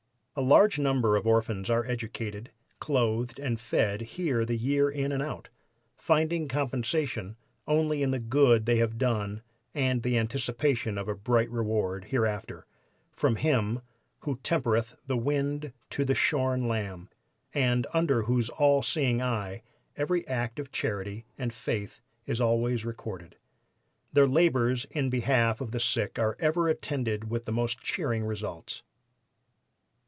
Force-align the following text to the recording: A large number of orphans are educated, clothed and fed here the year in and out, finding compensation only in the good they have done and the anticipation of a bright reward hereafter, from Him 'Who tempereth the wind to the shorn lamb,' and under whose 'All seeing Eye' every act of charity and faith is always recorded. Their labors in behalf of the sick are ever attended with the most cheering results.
A 0.33 0.41
large 0.41 0.79
number 0.79 1.17
of 1.17 1.27
orphans 1.27 1.69
are 1.69 1.85
educated, 1.85 2.51
clothed 2.79 3.37
and 3.37 3.59
fed 3.59 4.01
here 4.15 4.45
the 4.45 4.55
year 4.55 4.89
in 4.89 5.11
and 5.11 5.21
out, 5.21 5.49
finding 5.97 6.47
compensation 6.47 7.35
only 7.67 8.01
in 8.01 8.11
the 8.11 8.17
good 8.19 8.65
they 8.65 8.77
have 8.77 8.97
done 8.97 9.41
and 9.75 10.01
the 10.01 10.17
anticipation 10.17 10.97
of 10.97 11.09
a 11.09 11.15
bright 11.15 11.49
reward 11.49 12.05
hereafter, 12.05 12.65
from 13.11 13.35
Him 13.35 13.81
'Who 14.21 14.37
tempereth 14.37 14.95
the 15.05 15.17
wind 15.17 15.73
to 15.91 16.05
the 16.05 16.15
shorn 16.15 16.65
lamb,' 16.65 17.09
and 17.53 17.85
under 17.93 18.23
whose 18.23 18.49
'All 18.51 18.81
seeing 18.81 19.21
Eye' 19.21 19.63
every 19.97 20.25
act 20.29 20.59
of 20.59 20.71
charity 20.71 21.25
and 21.37 21.53
faith 21.53 21.99
is 22.25 22.39
always 22.39 22.85
recorded. 22.85 23.35
Their 24.13 24.27
labors 24.27 24.85
in 24.91 25.09
behalf 25.09 25.59
of 25.59 25.71
the 25.71 25.81
sick 25.81 26.17
are 26.17 26.37
ever 26.39 26.69
attended 26.69 27.29
with 27.29 27.43
the 27.43 27.51
most 27.53 27.81
cheering 27.81 28.23
results. 28.23 28.81